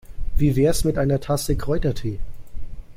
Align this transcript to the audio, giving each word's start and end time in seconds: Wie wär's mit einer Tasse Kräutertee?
Wie 0.35 0.55
wär's 0.55 0.83
mit 0.83 0.97
einer 0.97 1.19
Tasse 1.19 1.55
Kräutertee? 1.55 2.19